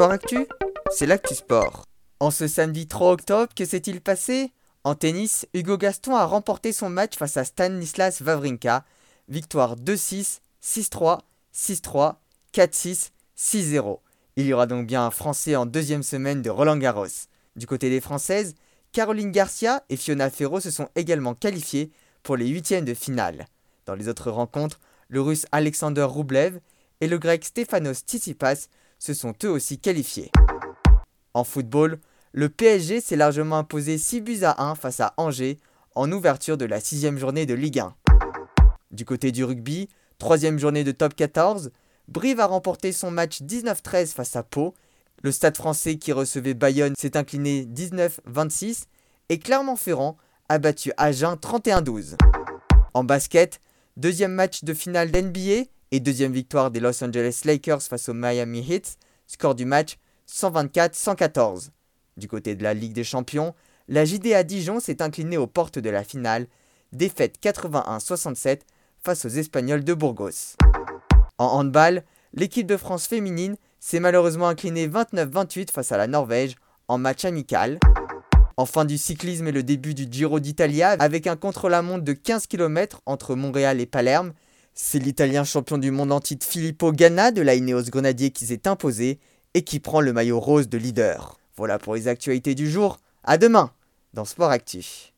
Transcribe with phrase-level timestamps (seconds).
[0.00, 0.46] Sport Actu,
[0.90, 1.84] c'est l'actu sport.
[2.20, 4.50] En ce samedi 3 octobre, que s'est-il passé?
[4.82, 8.86] En tennis, Hugo Gaston a remporté son match face à Stanislas Wawrinka.
[9.28, 11.18] Victoire 2-6, 6-3,
[11.54, 12.14] 6-3,
[12.54, 13.98] 4-6, 6-0.
[14.36, 17.04] Il y aura donc bien un Français en deuxième semaine de Roland Garros.
[17.56, 18.54] Du côté des Françaises,
[18.92, 21.90] Caroline Garcia et Fiona Ferro se sont également qualifiées
[22.22, 23.44] pour les huitièmes de finale.
[23.84, 26.58] Dans les autres rencontres, le russe Alexander Roublev
[27.02, 28.68] et le grec Stefanos Tsitsipas
[29.00, 30.30] se sont eux aussi qualifiés.
[31.34, 31.98] En football,
[32.32, 35.58] le PSG s'est largement imposé 6 buts à 1 face à Angers
[35.96, 37.94] en ouverture de la sixième journée de Ligue 1.
[38.92, 41.72] Du côté du rugby, troisième journée de top 14,
[42.06, 44.74] Brive a remporté son match 19-13 face à Pau.
[45.22, 48.84] Le stade français qui recevait Bayonne s'est incliné 19-26
[49.28, 50.16] et Clermont-Ferrand
[50.48, 52.16] a battu Agen 31-12.
[52.94, 53.60] En basket,
[53.96, 58.60] deuxième match de finale d'NBA et deuxième victoire des Los Angeles Lakers face aux Miami
[58.60, 59.98] Heat, score du match
[60.28, 61.70] 124-114.
[62.16, 63.54] Du côté de la Ligue des Champions,
[63.88, 66.46] la JDA Dijon s'est inclinée aux portes de la finale,
[66.92, 68.60] défaite 81-67
[69.02, 70.56] face aux Espagnols de Burgos.
[71.38, 76.54] En handball, l'équipe de France féminine s'est malheureusement inclinée 29-28 face à la Norvège
[76.86, 77.80] en match amical.
[78.56, 82.46] En fin du cyclisme et le début du Giro d'Italia avec un contre-la-montre de 15
[82.46, 84.34] km entre Montréal et Palerme,
[84.74, 88.66] c'est l'Italien champion du monde en titre Filippo Ganna de la Ineos Grenadier qui s'est
[88.66, 89.18] imposé
[89.54, 91.38] et qui prend le maillot rose de leader.
[91.56, 92.98] Voilà pour les actualités du jour.
[93.24, 93.72] À demain
[94.14, 95.12] dans Sport Actif.